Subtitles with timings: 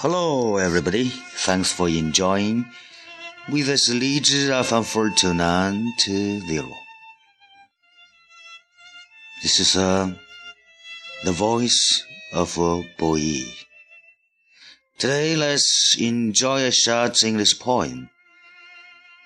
[0.00, 1.08] Hello, everybody.
[1.08, 2.66] Thanks for enjoying
[3.48, 6.70] with us 荔枝 FM 42920.
[9.42, 10.12] This is uh,
[11.24, 13.42] the voice of a boy.
[14.98, 18.10] Today, let's enjoy a short English poem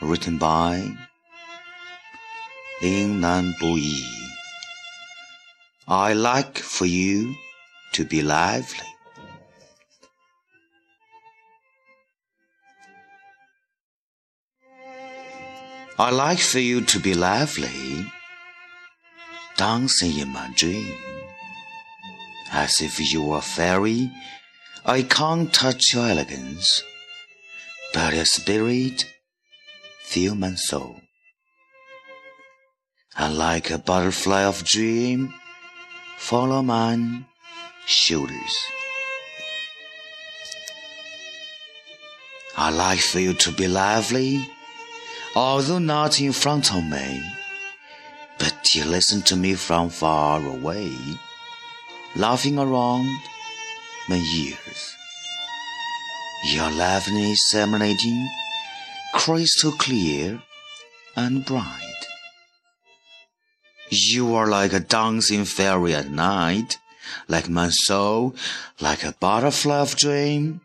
[0.00, 0.82] written by
[2.82, 4.04] Lin Nan Yi.
[5.86, 7.36] I like for you
[7.92, 8.95] to be lively.
[15.98, 18.12] I like for you to be lively,
[19.56, 20.94] dancing in my dream.
[22.52, 24.12] As if you were a fairy,
[24.84, 26.82] I can't touch your elegance,
[27.94, 29.06] but your spirit
[30.02, 31.00] fill my soul.
[33.16, 35.32] And like a butterfly of dream,
[36.18, 37.22] follow my
[37.86, 38.54] shoulders.
[42.54, 44.50] I like for you to be lively
[45.36, 47.22] although not in front of me,
[48.38, 50.96] but you listen to me from far away,
[52.16, 53.06] laughing around
[54.08, 54.96] my ears.
[56.46, 58.26] Your laughing is emanating
[59.12, 60.42] crystal clear
[61.14, 61.82] and bright.
[63.90, 66.78] You are like a dancing fairy at night,
[67.28, 68.34] like my soul,
[68.80, 70.62] like a butterfly of dream.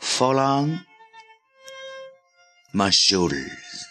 [0.00, 0.84] Fall on
[2.72, 3.87] my shoulders.